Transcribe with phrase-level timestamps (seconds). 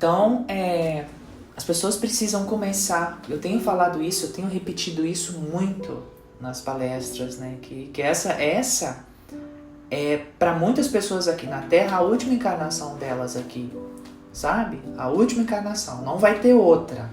[0.00, 1.04] Então, é,
[1.54, 3.20] as pessoas precisam começar.
[3.28, 6.02] Eu tenho falado isso, eu tenho repetido isso muito
[6.40, 7.58] nas palestras, né?
[7.60, 9.04] Que, que essa, essa
[9.90, 13.70] é para muitas pessoas aqui na Terra a última encarnação delas aqui,
[14.32, 14.80] sabe?
[14.96, 17.10] A última encarnação, não vai ter outra.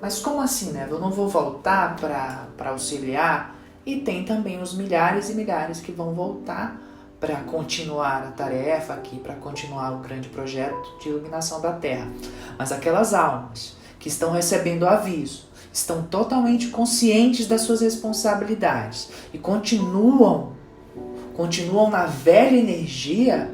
[0.00, 0.86] Mas como assim, né?
[0.88, 3.56] Eu não vou voltar para auxiliar?
[3.84, 6.80] E tem também os milhares e milhares que vão voltar
[7.20, 12.10] para continuar a tarefa aqui, para continuar o grande projeto de iluminação da Terra.
[12.58, 20.58] Mas aquelas almas que estão recebendo aviso, estão totalmente conscientes das suas responsabilidades e continuam
[21.36, 23.50] continuam na velha energia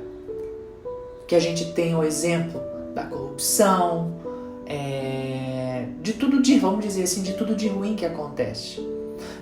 [1.29, 2.61] que a gente tem o exemplo
[2.95, 4.15] da corrupção,
[4.67, 8.81] é, de tudo de, vamos dizer assim, de tudo de ruim que acontece.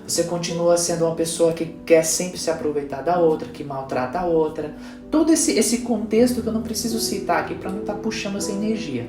[0.07, 4.25] Você continua sendo uma pessoa que quer sempre se aproveitar da outra, que maltrata a
[4.25, 4.75] outra.
[5.09, 8.37] Todo esse, esse contexto que eu não preciso citar aqui para não estar tá puxando
[8.37, 9.07] essa energia.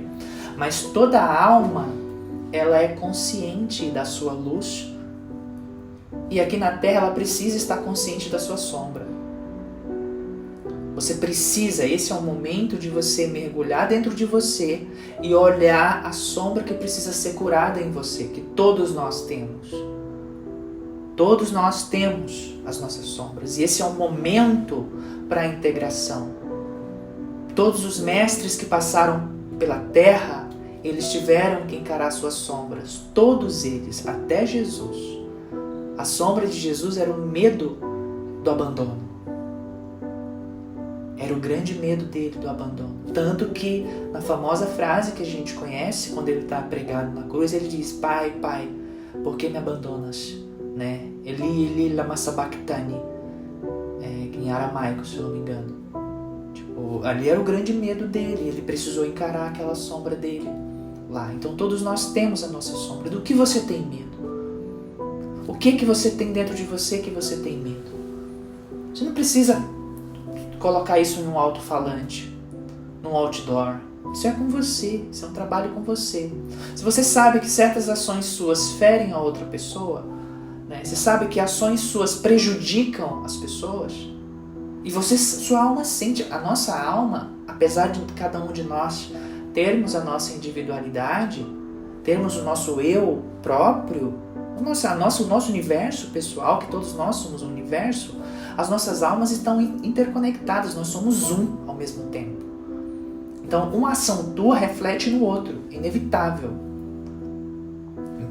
[0.56, 1.88] Mas toda alma,
[2.52, 4.90] ela é consciente da sua luz.
[6.30, 9.06] E aqui na Terra ela precisa estar consciente da sua sombra.
[10.96, 14.80] Você precisa, esse é o momento de você mergulhar dentro de você
[15.22, 19.68] e olhar a sombra que precisa ser curada em você, que todos nós temos.
[21.16, 24.86] Todos nós temos as nossas sombras e esse é o momento
[25.30, 26.28] para a integração.
[27.54, 30.46] Todos os mestres que passaram pela terra,
[30.84, 35.16] eles tiveram que encarar suas sombras, todos eles, até Jesus.
[35.96, 37.78] A sombra de Jesus era o medo
[38.44, 39.06] do abandono.
[41.16, 42.94] Era o grande medo dele do abandono.
[43.14, 47.54] Tanto que, na famosa frase que a gente conhece, quando ele está pregado na cruz,
[47.54, 48.68] ele diz: Pai, Pai,
[49.24, 50.45] por que me abandonas?
[50.76, 51.08] Né?
[51.24, 53.00] Eli, Eli, lama sabachthani.
[54.02, 55.74] É, em aramaico, se eu não me engano.
[56.52, 58.48] Tipo, ali era o grande medo dele.
[58.48, 60.50] Ele precisou encarar aquela sombra dele
[61.10, 61.32] lá.
[61.32, 63.08] Então, todos nós temos a nossa sombra.
[63.08, 64.16] Do que você tem medo?
[65.48, 67.96] O que que você tem dentro de você que você tem medo?
[68.92, 69.62] Você não precisa
[70.58, 72.30] colocar isso em um alto-falante,
[73.02, 73.76] num outdoor.
[74.12, 76.30] Isso é com você, isso é um trabalho com você.
[76.74, 80.04] Se você sabe que certas ações suas ferem a outra pessoa,
[80.68, 80.82] né?
[80.84, 83.92] você sabe que ações suas prejudicam as pessoas,
[84.84, 89.10] e você, sua alma sente, a nossa alma, apesar de cada um de nós
[89.52, 91.44] termos a nossa individualidade,
[92.04, 94.14] termos o nosso eu próprio,
[94.56, 98.14] o nosso, nosso, o nosso universo pessoal, que todos nós somos um universo,
[98.56, 102.44] as nossas almas estão interconectadas, nós somos um ao mesmo tempo.
[103.42, 106.52] Então, uma ação tua reflete no outro, inevitável.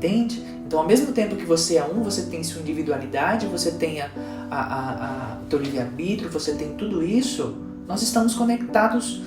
[0.05, 0.43] Entende?
[0.65, 4.09] Então, ao mesmo tempo que você é um, você tem sua individualidade, você tem a,
[4.51, 7.55] a, a, o teu livre-arbítrio, você tem tudo isso,
[7.87, 9.21] nós estamos conectados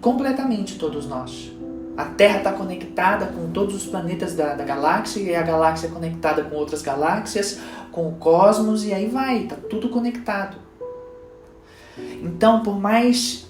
[0.00, 1.52] completamente, todos nós.
[1.96, 5.90] A Terra está conectada com todos os planetas da, da galáxia e a galáxia é
[5.90, 7.58] conectada com outras galáxias,
[7.90, 10.56] com o cosmos e aí vai, tá tudo conectado.
[12.22, 13.46] Então, por mais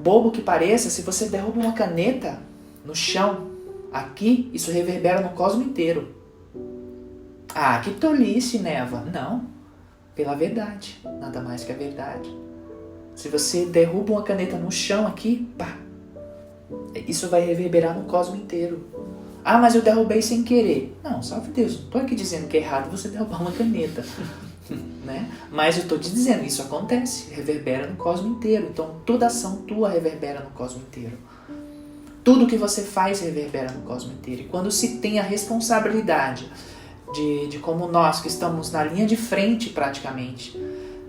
[0.00, 2.40] bobo que pareça, se você derruba uma caneta
[2.84, 3.51] no chão,
[3.92, 6.14] aqui, isso reverbera no cosmos inteiro.
[7.54, 9.04] Ah, que tolice, Neva.
[9.12, 9.46] Não,
[10.14, 12.28] pela verdade, nada mais que a verdade.
[13.14, 15.76] Se você derruba uma caneta no chão aqui, pá,
[17.06, 18.86] isso vai reverberar no cosmos inteiro.
[19.44, 20.96] Ah, mas eu derrubei sem querer.
[21.02, 24.04] Não, salve Deus, não estou aqui dizendo que é errado você derrubar uma caneta.
[25.04, 25.30] né?
[25.50, 28.68] Mas eu estou te dizendo, isso acontece, reverbera no cosmos inteiro.
[28.70, 31.18] Então toda ação tua reverbera no cosmos inteiro.
[32.24, 34.42] Tudo que você faz reverbera no cosmos inteiro.
[34.42, 36.50] E quando se tem a responsabilidade
[37.12, 40.58] de, de como nós que estamos na linha de frente praticamente,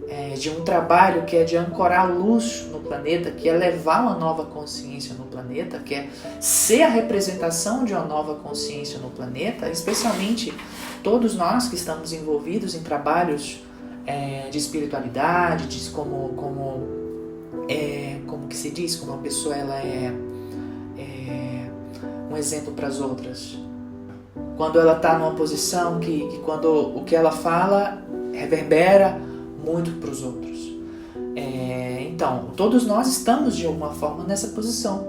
[0.08, 4.16] é, de um trabalho que é de ancorar luz no planeta, que é levar uma
[4.16, 6.10] nova consciência no planeta, que é
[6.40, 10.54] ser a representação de uma nova consciência no planeta, especialmente
[11.02, 13.64] todos nós que estamos envolvidos em trabalhos
[14.06, 16.88] é, de espiritualidade, de como como
[17.70, 20.33] é, como que se diz, como a pessoa ela é, é
[22.34, 23.58] um exemplo para as outras.
[24.58, 28.04] Quando ela está numa posição que, que quando o que ela fala
[28.34, 29.20] reverbera
[29.64, 30.74] muito para os outros.
[31.36, 35.08] É, então, todos nós estamos de alguma forma nessa posição.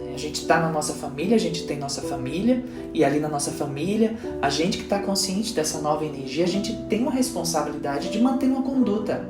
[0.00, 3.28] É, a gente está na nossa família, a gente tem nossa família, e ali na
[3.28, 8.10] nossa família, a gente que está consciente dessa nova energia, a gente tem uma responsabilidade
[8.10, 9.26] de manter uma conduta.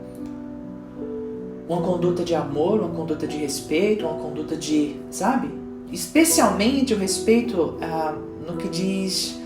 [1.68, 5.60] Uma conduta de amor, uma conduta de respeito, uma conduta de, sabe?
[5.92, 8.14] Especialmente o respeito ah,
[8.46, 9.38] no que diz.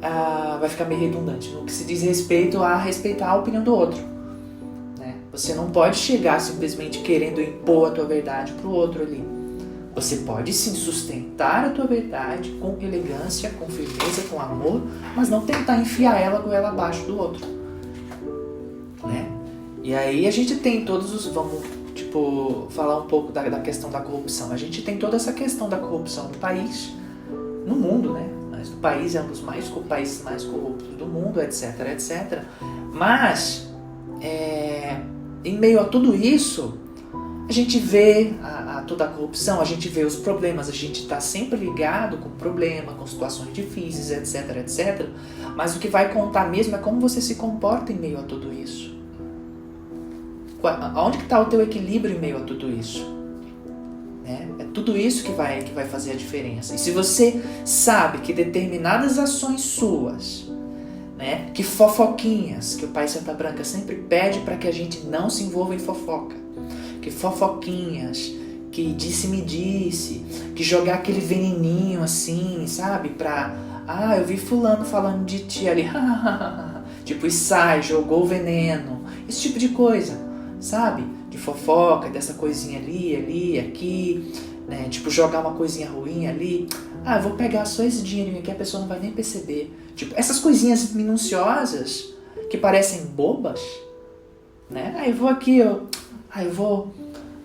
[0.00, 3.74] Ah, vai ficar meio redundante, no que se diz respeito a respeitar a opinião do
[3.74, 4.18] outro.
[5.38, 9.22] Você não pode chegar simplesmente querendo impor a tua verdade para o outro ali.
[9.94, 14.82] Você pode sim sustentar a tua verdade com elegância, com firmeza, com amor,
[15.14, 17.46] mas não tentar enfiar ela com ela abaixo do outro.
[19.04, 19.28] Né?
[19.84, 21.26] E aí a gente tem todos os.
[21.26, 21.62] Vamos,
[22.08, 24.50] tipo, falar um pouco da, da questão da corrupção.
[24.50, 26.92] A gente tem toda essa questão da corrupção no país,
[27.66, 28.26] no mundo, né?
[28.50, 32.42] Mas o país é um dos mais, países mais corruptos do mundo, etc, etc.
[32.92, 33.68] Mas,
[34.20, 35.00] é,
[35.44, 36.78] em meio a tudo isso,
[37.48, 41.02] a gente vê a, a, toda a corrupção, a gente vê os problemas, a gente
[41.02, 45.06] está sempre ligado com problema, com situações difíceis, etc, etc.
[45.54, 48.52] Mas o que vai contar mesmo é como você se comporta em meio a tudo
[48.52, 48.97] isso.
[50.96, 53.06] Onde está o teu equilíbrio em meio a tudo isso?
[54.24, 56.74] É, é tudo isso que vai, que vai fazer a diferença.
[56.74, 60.48] E se você sabe que determinadas ações suas
[61.18, 61.50] né?
[61.52, 65.42] Que fofoquinhas, que o Pai Santa Branca sempre pede para que a gente não se
[65.42, 66.36] envolva em fofoca.
[67.02, 68.32] Que fofoquinhas,
[68.70, 73.10] que disse-me disse, que jogar aquele veneninho assim, sabe?
[73.10, 73.52] Pra,
[73.86, 75.86] ah, eu vi fulano falando de ti ali,
[77.04, 80.16] tipo, e sai, jogou o veneno, esse tipo de coisa,
[80.60, 81.04] sabe?
[81.30, 84.32] De fofoca, dessa coisinha ali, ali, aqui,
[84.68, 84.88] né?
[84.88, 86.68] Tipo, jogar uma coisinha ruim ali.
[87.04, 89.72] Ah, eu vou pegar só esse dinheirinho aqui, a pessoa não vai nem perceber.
[89.94, 92.14] Tipo, essas coisinhas minuciosas
[92.50, 93.60] que parecem bobas,
[94.70, 94.94] né?
[94.98, 95.88] Ah, eu vou aqui, eu,
[96.30, 96.92] ah, eu vou,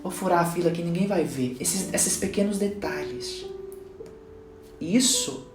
[0.02, 1.56] vou furar a fila que ninguém vai ver.
[1.58, 3.46] Esses, esses pequenos detalhes.
[4.80, 5.46] Isso,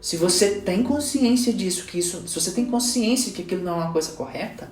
[0.00, 3.84] se você tem consciência disso, que isso, se você tem consciência que aquilo não é
[3.84, 4.68] uma coisa correta,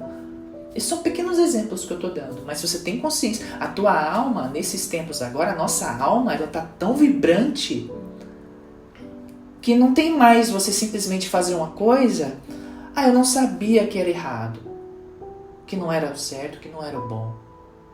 [0.74, 3.92] esses são pequenos exemplos que eu estou dando, mas se você tem consciência, a tua
[3.92, 7.90] alma, nesses tempos agora, a nossa alma, ela tá tão vibrante
[9.62, 12.36] que não tem mais você simplesmente fazer uma coisa,
[12.94, 14.60] ah, eu não sabia que era errado,
[15.66, 17.34] que não era o certo, que não era o bom.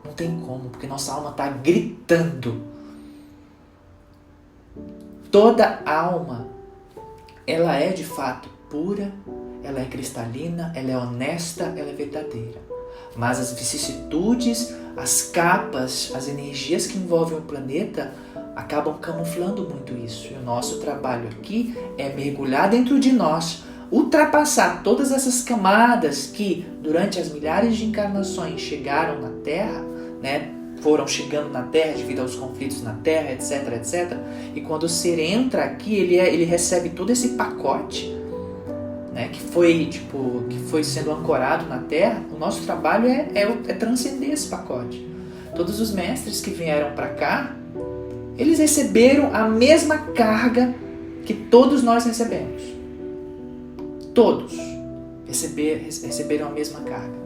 [0.03, 2.63] Não tem como, porque nossa alma está gritando.
[5.31, 6.47] Toda alma,
[7.45, 9.13] ela é de fato pura,
[9.63, 12.59] ela é cristalina, ela é honesta, ela é verdadeira.
[13.15, 18.13] Mas as vicissitudes, as capas, as energias que envolvem o planeta
[18.55, 20.27] acabam camuflando muito isso.
[20.31, 26.65] E o nosso trabalho aqui é mergulhar dentro de nós, ultrapassar todas essas camadas que
[26.81, 29.81] durante as milhares de encarnações chegaram na Terra,
[30.21, 30.53] né?
[30.81, 34.17] Foram chegando na Terra devido aos conflitos na Terra, etc, etc.
[34.55, 38.17] E quando o ser entra aqui, ele, é, ele recebe todo esse pacote,
[39.11, 39.29] né?
[39.29, 42.23] Que foi tipo, que foi sendo ancorado na Terra.
[42.33, 45.07] O nosso trabalho é, é, é transcender esse pacote.
[45.55, 47.55] Todos os mestres que vieram para cá,
[48.37, 50.73] eles receberam a mesma carga
[51.25, 52.61] que todos nós recebemos.
[54.13, 54.57] Todos
[55.27, 57.21] receber, receberam a mesma carga.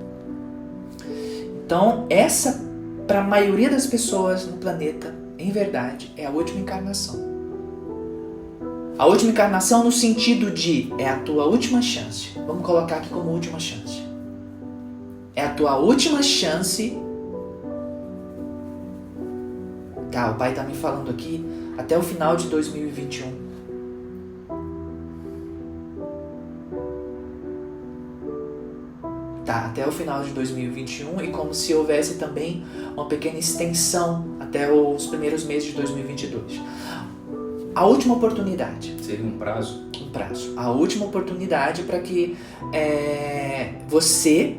[1.65, 2.63] Então, essa,
[3.07, 7.34] para a maioria das pessoas no planeta, em verdade, é a última encarnação.
[8.97, 12.29] A última encarnação no sentido de é a tua última chance.
[12.47, 14.01] Vamos colocar aqui como última chance.
[15.35, 16.97] É a tua última chance
[20.15, 21.45] Tá, o pai tá me falando aqui
[21.77, 23.45] até o final de 2021.
[29.43, 32.63] Tá, até o final de 2021 e como se houvesse também
[32.93, 36.61] uma pequena extensão até os primeiros meses de 2022.
[37.75, 38.95] A última oportunidade.
[39.03, 39.89] Seria um prazo?
[40.01, 40.53] Um prazo.
[40.55, 42.37] A última oportunidade para que
[42.71, 44.57] é, você,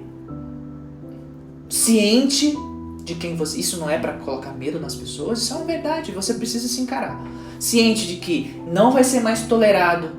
[1.66, 2.54] ciente
[3.02, 3.58] de quem você.
[3.58, 6.12] Isso não é para colocar medo nas pessoas, isso é uma verdade.
[6.12, 7.18] Você precisa se encarar.
[7.58, 10.10] Ciente de que não vai ser mais tolerado.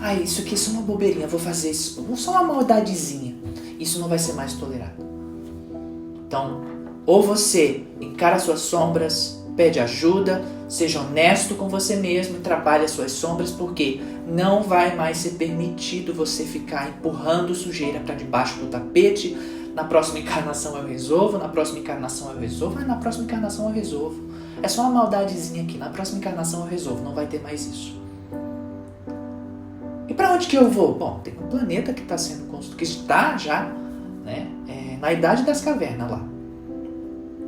[0.00, 2.06] Ah, isso aqui é só uma bobeirinha, vou fazer isso.
[2.14, 3.34] Só uma maldadezinha.
[3.80, 5.04] Isso não vai ser mais tolerado.
[6.24, 6.62] Então,
[7.04, 12.90] ou você encara suas sombras, pede ajuda, seja honesto com você mesmo e trabalhe as
[12.90, 18.66] suas sombras, porque não vai mais ser permitido você ficar empurrando sujeira para debaixo do
[18.66, 19.36] tapete,
[19.74, 24.26] na próxima encarnação eu resolvo, na próxima encarnação eu resolvo, na próxima encarnação eu resolvo.
[24.62, 28.00] É só uma maldadezinha aqui, na próxima encarnação eu resolvo, não vai ter mais isso.
[30.08, 30.94] E para onde que eu vou?
[30.94, 33.64] Bom, tem um planeta que está sendo construído, que está já
[34.24, 36.35] né, é, na idade das cavernas lá.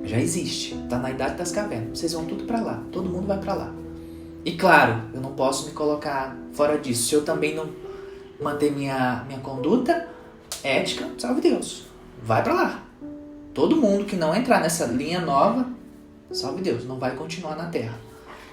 [0.09, 1.99] Já existe, está na idade das cavernas.
[1.99, 3.75] Vocês vão tudo para lá, todo mundo vai para lá.
[4.45, 7.09] E claro, eu não posso me colocar fora disso.
[7.09, 7.69] Se eu também não
[8.41, 10.09] manter minha, minha conduta
[10.65, 11.89] ética, salve Deus
[12.23, 12.83] vai para lá.
[13.55, 15.67] Todo mundo que não entrar nessa linha nova,
[16.31, 17.95] salve Deus, não vai continuar na Terra.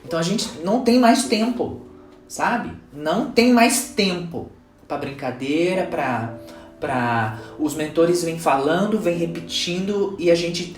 [0.04, 1.82] Então a gente não tem mais tempo,
[2.28, 2.72] sabe?
[2.94, 4.50] Não tem mais tempo
[4.88, 6.36] para brincadeira, para
[6.80, 10.76] para os mentores vêm falando, vêm repetindo e a gente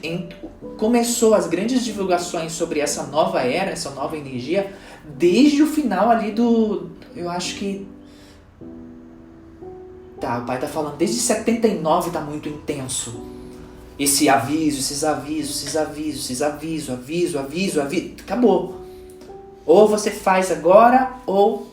[0.77, 4.73] começou as grandes divulgações sobre essa nova era, essa nova energia
[5.17, 7.87] desde o final ali do, eu acho que
[10.19, 13.37] tá, o pai tá falando desde 79 tá muito intenso.
[13.97, 18.81] Esse aviso, esses avisos, esses avisos, esses avisos, aviso, aviso, aviso, acabou.
[19.65, 21.67] Ou você faz agora ou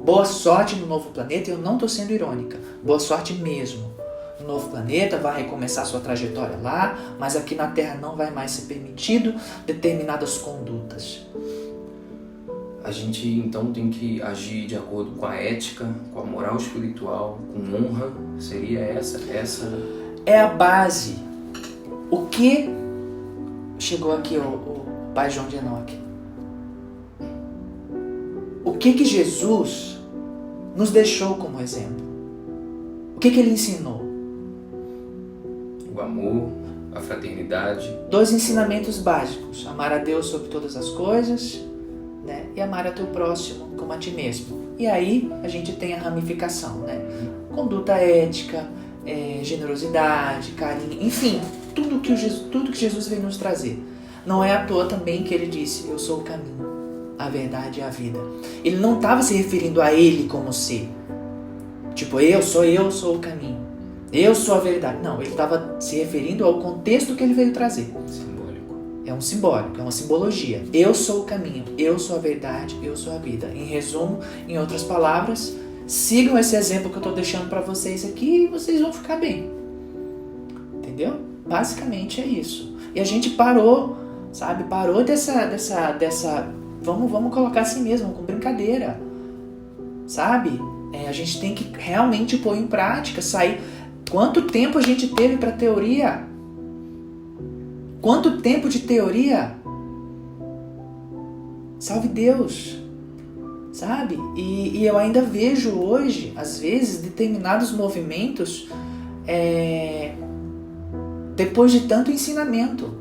[0.00, 2.58] Boa sorte no novo planeta, eu não estou sendo irônica.
[2.82, 3.92] Boa sorte mesmo.
[4.40, 8.50] No novo planeta vai recomeçar sua trajetória lá, mas aqui na Terra não vai mais
[8.52, 9.34] ser permitido
[9.66, 11.26] determinadas condutas.
[12.82, 17.38] A gente então tem que agir de acordo com a ética, com a moral espiritual,
[17.52, 18.10] com honra.
[18.38, 19.70] Seria essa essa
[20.24, 21.18] é a base.
[22.10, 22.70] O que
[23.78, 26.09] chegou aqui o, o pai João de Enoch?
[28.70, 29.98] O que que Jesus
[30.76, 32.06] nos deixou como exemplo?
[33.16, 34.00] O que que ele ensinou?
[35.92, 36.52] O amor,
[36.94, 37.92] a fraternidade.
[38.08, 41.60] Dois ensinamentos básicos: amar a Deus sobre todas as coisas,
[42.24, 42.46] né?
[42.54, 44.60] E amar a teu próximo como a ti mesmo.
[44.78, 47.02] E aí a gente tem a ramificação, né?
[47.52, 48.68] Conduta ética,
[49.04, 51.40] é, generosidade, carinho, enfim,
[51.74, 53.82] tudo que, o Jesus, tudo que Jesus veio nos trazer.
[54.24, 56.79] Não é à toa também que ele disse: Eu sou o caminho
[57.20, 58.18] a verdade e a vida.
[58.64, 60.88] Ele não estava se referindo a ele como ser.
[61.94, 63.60] Tipo, eu sou eu, sou o caminho.
[64.10, 65.02] Eu sou a verdade.
[65.02, 67.92] Não, ele estava se referindo ao contexto que ele veio trazer.
[68.06, 68.74] Simbólico.
[69.04, 70.64] É um simbólico, é uma simbologia.
[70.72, 73.50] Eu sou o caminho, eu sou a verdade, eu sou a vida.
[73.54, 75.54] Em resumo, em outras palavras,
[75.86, 79.50] sigam esse exemplo que eu estou deixando para vocês aqui e vocês vão ficar bem.
[80.74, 81.20] Entendeu?
[81.46, 82.74] Basicamente é isso.
[82.94, 83.96] E a gente parou,
[84.32, 84.64] sabe?
[84.64, 89.00] Parou dessa, dessa, dessa Vamos, vamos colocar assim mesmo, com brincadeira.
[90.06, 90.58] Sabe?
[90.92, 93.60] É, a gente tem que realmente pôr em prática, sair.
[94.10, 96.24] Quanto tempo a gente teve para teoria?
[98.00, 99.54] Quanto tempo de teoria?
[101.78, 102.78] Salve Deus!
[103.72, 104.18] Sabe?
[104.36, 108.68] E, e eu ainda vejo hoje, às vezes, determinados movimentos
[109.28, 110.12] é,
[111.36, 112.92] depois de tanto ensinamento,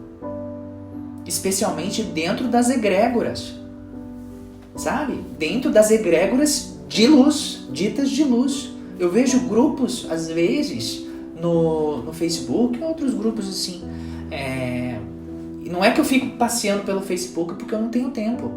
[1.25, 3.58] especialmente dentro das egrégoras
[4.79, 5.19] sabe?
[5.37, 8.71] Dentro das egrégoras de luz, ditas de luz.
[8.97, 11.05] Eu vejo grupos, às vezes,
[11.39, 13.83] no, no Facebook, outros grupos assim.
[14.31, 14.97] É...
[15.69, 18.51] Não é que eu fico passeando pelo Facebook porque eu não tenho tempo.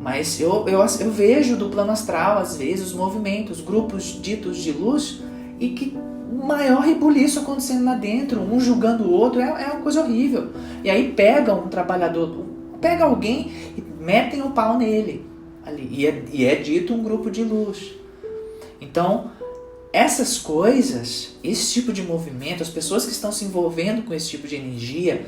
[0.00, 4.72] Mas eu, eu, eu vejo do plano astral, às vezes, os movimentos, grupos ditos de
[4.72, 5.20] luz,
[5.60, 5.96] e que
[6.42, 10.48] maior rebuliço acontecendo lá dentro, um julgando o outro, é, é uma coisa horrível.
[10.82, 12.44] E aí pegam um trabalhador,
[12.80, 15.27] pega alguém e metem o pau nele
[15.68, 15.88] ali.
[15.90, 17.92] E é, e é dito um grupo de luz.
[18.80, 19.30] Então,
[19.92, 24.46] essas coisas, esse tipo de movimento, as pessoas que estão se envolvendo com esse tipo
[24.46, 25.26] de energia,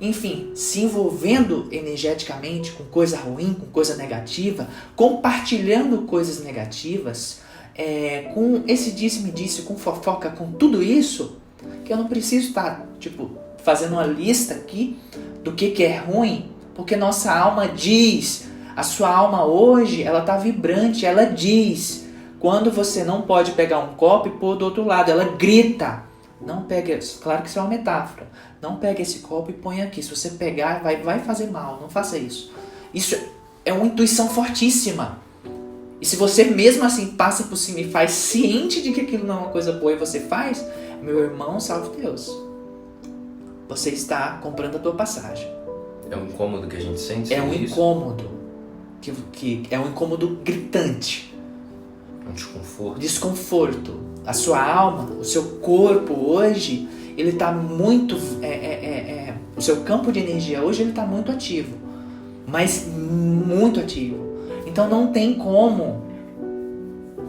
[0.00, 7.40] enfim, se envolvendo energeticamente com coisa ruim, com coisa negativa, compartilhando coisas negativas,
[7.74, 11.36] é, com esse disse-me disse, com fofoca, com tudo isso,
[11.84, 13.30] que eu não preciso estar, tipo,
[13.62, 14.98] fazendo uma lista aqui
[15.44, 20.36] do que, que é ruim, porque nossa alma diz a sua alma hoje, ela tá
[20.36, 22.06] vibrante, ela diz.
[22.40, 26.02] Quando você não pode pegar um copo e pôr do outro lado, ela grita.
[26.40, 28.26] Não pegue, claro que isso é uma metáfora.
[28.60, 30.02] Não pegue esse copo e põe aqui.
[30.02, 31.78] Se você pegar, vai, vai fazer mal.
[31.80, 32.52] Não faça isso.
[32.92, 33.16] Isso
[33.64, 35.18] é uma intuição fortíssima.
[36.00, 39.36] E se você mesmo assim passa por cima e faz ciente de que aquilo não
[39.36, 40.66] é uma coisa boa e você faz,
[41.00, 42.28] meu irmão, salve Deus.
[43.68, 45.48] Você está comprando a tua passagem.
[46.10, 47.32] É um incômodo que a gente sente?
[47.32, 47.72] É um isso?
[47.74, 48.41] incômodo
[49.02, 51.34] que, que é um incômodo gritante.
[52.26, 53.00] Um desconforto.
[53.00, 54.00] Desconforto.
[54.24, 58.16] A sua alma, o seu corpo hoje, ele está muito.
[58.40, 58.88] É, é, é,
[59.28, 61.76] é, o seu campo de energia hoje ele está muito ativo.
[62.46, 64.16] Mas muito ativo.
[64.66, 66.02] Então não tem como.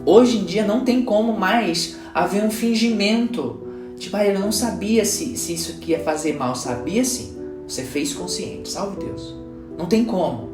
[0.06, 3.60] Hoje em dia não tem como mais haver um fingimento.
[3.98, 6.54] Tipo, ah, eu não sabia se, se isso aqui ia fazer mal.
[6.54, 7.36] Sabia sim.
[7.66, 8.70] Você fez consciente.
[8.70, 9.34] Salve Deus.
[9.76, 10.53] Não tem como.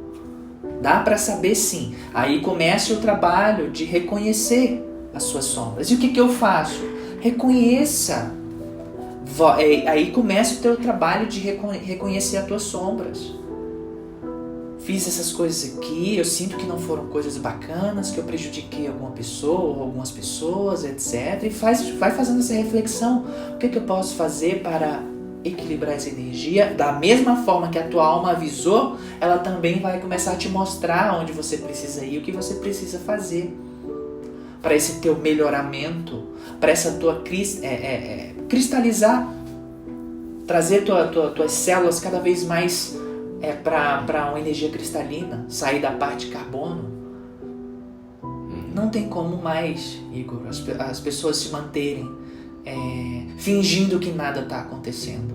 [0.81, 1.95] Dá para saber sim.
[2.15, 4.83] Aí começa o trabalho de reconhecer
[5.15, 5.91] as suas sombras.
[5.91, 6.83] E o que, que eu faço?
[7.21, 8.33] Reconheça.
[9.59, 13.35] É, aí começa o teu trabalho de reconhecer as tuas sombras.
[14.81, 19.11] Fiz essas coisas aqui, eu sinto que não foram coisas bacanas, que eu prejudiquei alguma
[19.11, 21.45] pessoa algumas pessoas, etc.
[21.45, 23.25] E faz, vai fazendo essa reflexão.
[23.55, 25.03] O que, que eu posso fazer para
[25.45, 30.33] equilibrar essa energia, da mesma forma que a tua alma avisou, ela também vai começar
[30.33, 33.57] a te mostrar onde você precisa ir, o que você precisa fazer.
[34.63, 36.23] para esse teu melhoramento,
[36.61, 37.25] para essa tua
[37.63, 39.27] é, é, é, cristalizar,
[40.47, 42.95] trazer tua, tua, tuas células cada vez mais
[43.41, 46.91] é, para uma energia cristalina, sair da parte carbono.
[48.75, 52.21] Não tem como mais, Igor, as, as pessoas se manterem
[52.65, 55.35] é, fingindo que nada está acontecendo.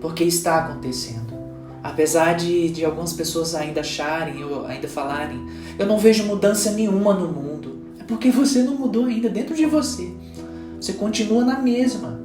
[0.00, 1.36] Porque está acontecendo.
[1.82, 5.40] Apesar de, de algumas pessoas ainda acharem, ou ainda falarem,
[5.78, 7.78] eu não vejo mudança nenhuma no mundo.
[7.98, 10.12] É porque você não mudou ainda dentro de você.
[10.80, 12.20] Você continua na mesma.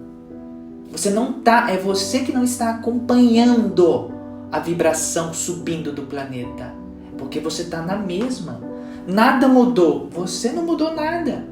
[0.92, 4.12] Você não tá, é você que não está acompanhando
[4.52, 6.74] a vibração subindo do planeta.
[7.12, 8.62] É porque você está na mesma.
[9.08, 10.10] Nada mudou.
[10.12, 11.48] Você não mudou nada.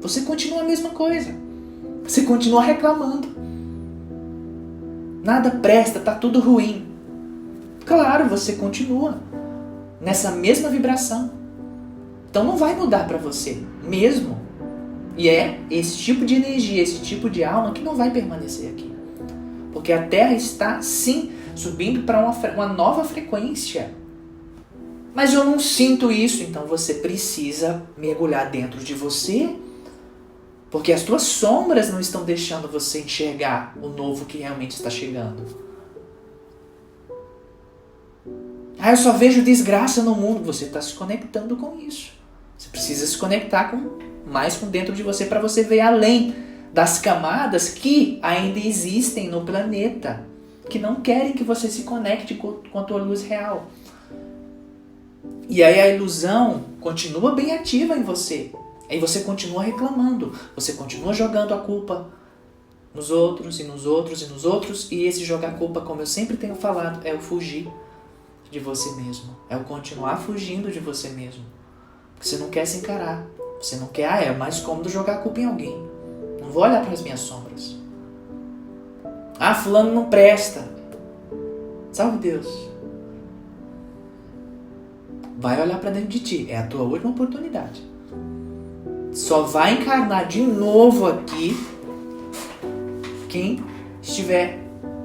[0.00, 1.34] Você continua a mesma coisa.
[2.10, 3.28] Você continua reclamando.
[5.22, 6.84] Nada presta, tá tudo ruim.
[7.86, 9.20] Claro, você continua
[10.00, 11.30] nessa mesma vibração.
[12.28, 14.36] Então não vai mudar para você, mesmo.
[15.16, 18.92] E é esse tipo de energia, esse tipo de alma que não vai permanecer aqui.
[19.72, 23.94] Porque a Terra está sim subindo para uma, uma nova frequência.
[25.14, 29.54] Mas eu não sinto isso, então você precisa mergulhar dentro de você
[30.70, 35.44] porque as tuas sombras não estão deixando você enxergar o novo que realmente está chegando.
[38.78, 40.44] Ah, eu só vejo desgraça no mundo.
[40.44, 42.12] Você está se conectando com isso.
[42.56, 46.34] Você precisa se conectar com mais com dentro de você para você ver além
[46.72, 50.24] das camadas que ainda existem no planeta,
[50.68, 53.66] que não querem que você se conecte com, com a tua luz real.
[55.48, 58.52] E aí a ilusão continua bem ativa em você.
[58.90, 62.08] Aí você continua reclamando, você continua jogando a culpa
[62.92, 66.36] nos outros e nos outros e nos outros, e esse jogar culpa, como eu sempre
[66.36, 67.70] tenho falado, é o fugir
[68.50, 71.44] de você mesmo, é o continuar fugindo de você mesmo.
[72.16, 73.24] Porque você não quer se encarar,
[73.60, 75.88] você não quer, ah, é mais cômodo jogar a culpa em alguém.
[76.40, 77.76] Não vou olhar para as minhas sombras.
[79.38, 80.68] Ah, fulano não presta.
[81.92, 82.48] Salve Deus.
[85.38, 87.89] Vai olhar para dentro de ti, é a tua última oportunidade
[89.12, 91.56] só vai encarnar de novo aqui
[93.28, 93.62] quem
[94.02, 94.58] estiver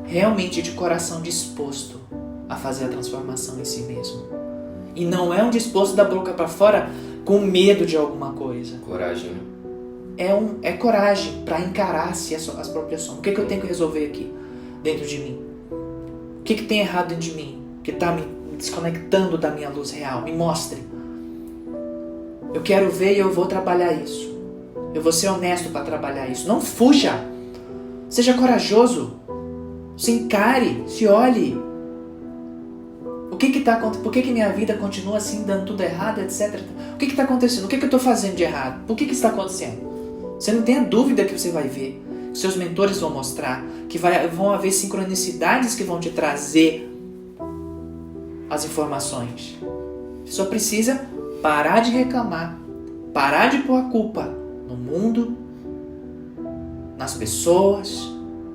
[0.04, 2.00] realmente de coração disposto
[2.48, 4.24] a fazer a transformação em si mesmo.
[4.96, 6.90] E não é um disposto da boca para fora
[7.26, 8.78] com medo de alguma coisa.
[8.78, 9.32] Coragem.
[9.32, 9.40] Né?
[10.18, 13.20] É, um, é coragem para encarar-se as, as próprias sombras.
[13.20, 14.32] O que, é que eu tenho que resolver aqui
[14.82, 15.40] dentro de mim?
[16.40, 18.24] O que, é que tem errado dentro de mim que está me
[18.56, 20.22] desconectando da minha luz real?
[20.22, 20.82] Me mostre.
[22.56, 24.34] Eu quero ver e eu vou trabalhar isso.
[24.94, 26.48] Eu vou ser honesto para trabalhar isso.
[26.48, 27.14] Não fuja.
[28.08, 29.20] Seja corajoso.
[29.98, 31.58] Se encare, se olhe.
[33.30, 36.62] O que que tá Por que que minha vida continua assim, dando tudo errado, etc.
[36.94, 37.66] O que que está acontecendo?
[37.66, 38.86] O que que eu estou fazendo de errado?
[38.88, 40.36] Por que que está acontecendo?
[40.40, 42.02] Você não tenha dúvida que você vai ver.
[42.34, 46.90] Seus mentores vão mostrar que vai, vão haver sincronicidades que vão te trazer
[48.50, 49.58] as informações.
[50.24, 51.15] Você só precisa
[51.46, 52.58] parar de reclamar,
[53.14, 54.34] parar de pôr a culpa
[54.68, 55.38] no mundo,
[56.98, 58.12] nas pessoas,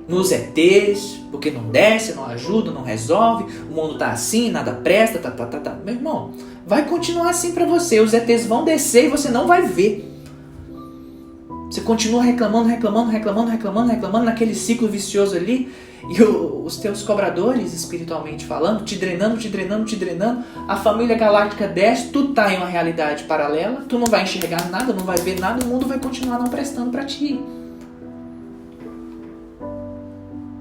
[0.09, 5.19] nos ETs, porque não desce, não ajuda, não resolve, o mundo tá assim, nada presta,
[5.19, 5.77] tá, tá, tá, tá.
[5.85, 6.33] Meu irmão,
[6.67, 8.01] vai continuar assim para você.
[8.01, 10.10] Os ETs vão descer e você não vai ver.
[11.71, 15.71] Você continua reclamando, reclamando, reclamando, reclamando, reclamando naquele ciclo vicioso ali
[16.09, 21.15] e o, os teus cobradores, espiritualmente falando, te drenando, te drenando, te drenando, a família
[21.15, 25.17] galáctica desce, tu tá em uma realidade paralela, tu não vai enxergar nada, não vai
[25.19, 27.41] ver nada, o mundo vai continuar não prestando para ti.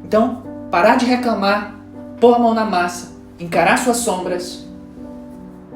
[0.04, 1.74] Então, parar de reclamar,
[2.20, 4.64] pôr a mão na massa, encarar suas sombras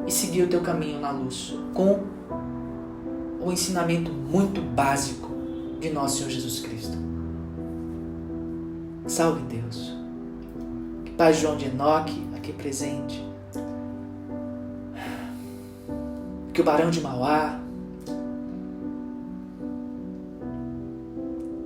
[0.06, 2.13] e seguir o teu caminho na luz, com
[3.44, 5.28] o ensinamento muito básico
[5.78, 6.96] de nosso Senhor Jesus Cristo.
[9.06, 9.94] Salve Deus.
[11.04, 13.22] Que Pai João de Enoque, aqui presente.
[16.54, 17.60] Que o Barão de Mauá.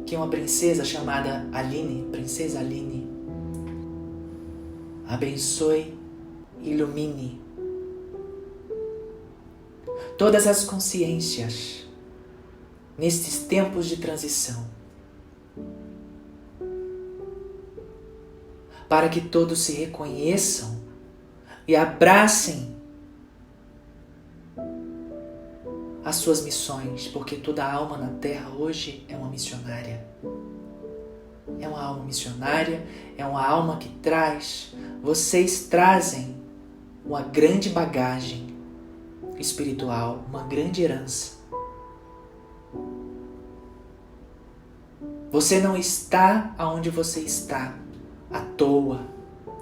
[0.05, 3.07] Que uma princesa chamada Aline, Princesa Aline,
[5.07, 5.95] abençoe
[6.61, 7.48] e ilumine
[10.19, 11.87] todas as consciências
[12.99, 14.67] nestes tempos de transição
[18.89, 20.77] para que todos se reconheçam
[21.69, 22.77] e abracem
[26.05, 30.05] as suas missões, porque toda alma na Terra hoje é uma missionária.
[31.61, 32.85] É uma alma missionária,
[33.17, 36.37] é uma alma que traz, vocês trazem
[37.05, 38.48] uma grande bagagem
[39.39, 41.39] espiritual, uma grande herança.
[45.31, 47.75] Você não está aonde você está
[48.31, 49.01] à toa.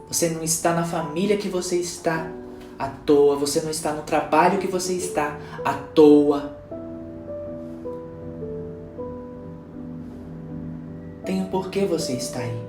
[0.09, 2.31] Você não está na família que você está
[2.79, 3.37] à toa.
[3.37, 6.57] Você não está no trabalho que você está à toa.
[11.25, 12.67] Tem um porquê você está aí.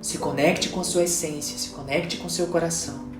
[0.00, 3.11] Se conecte com a sua essência, se conecte com seu coração.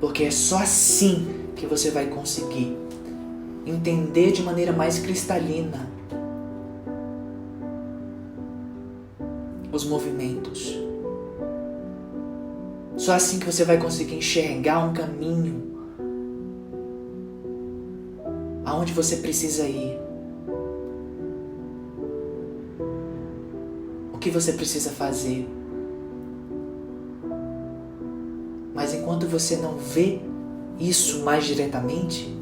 [0.00, 2.76] Porque é só assim que você vai conseguir
[3.66, 5.88] entender de maneira mais cristalina
[9.72, 10.76] os movimentos.
[12.96, 15.70] Só assim que você vai conseguir enxergar um caminho
[18.64, 19.98] aonde você precisa ir.
[24.12, 25.48] O que você precisa fazer.
[29.30, 30.20] Você não vê
[30.78, 32.36] isso mais diretamente,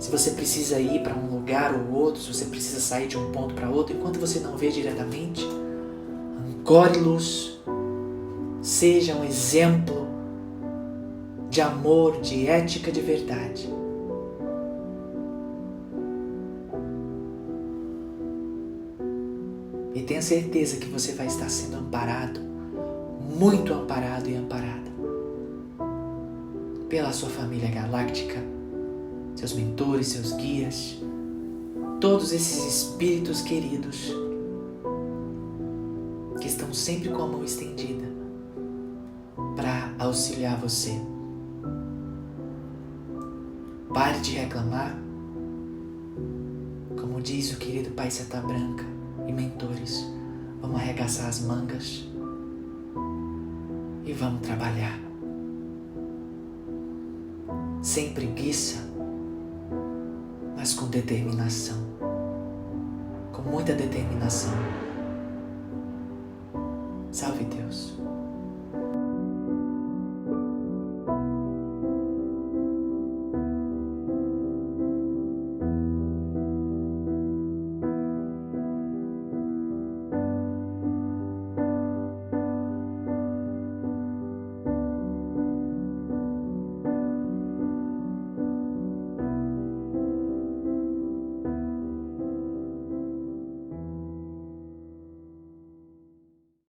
[0.00, 3.30] se você precisa ir para um lugar ou outro, se você precisa sair de um
[3.30, 5.44] ponto para outro, enquanto você não vê diretamente,
[6.48, 7.60] ancore-los,
[8.62, 10.06] seja um exemplo
[11.50, 13.68] de amor, de ética de verdade.
[19.94, 22.40] E tenha certeza que você vai estar sendo amparado,
[23.36, 24.87] muito amparado e amparada
[26.88, 28.42] pela sua família galáctica,
[29.36, 30.98] seus mentores, seus guias,
[32.00, 34.12] todos esses espíritos queridos
[36.40, 38.06] que estão sempre com a mão estendida
[39.54, 40.98] para auxiliar você.
[43.92, 44.96] Pare de reclamar,
[47.00, 48.84] como diz o querido Pai Seta Branca
[49.26, 50.06] e mentores.
[50.60, 52.08] Vamos arregaçar as mangas
[54.04, 55.07] e vamos trabalhar
[57.88, 58.76] sem preguiça,
[60.54, 61.78] mas com determinação.
[63.32, 64.52] Com muita determinação.
[67.10, 67.57] Salve Deus.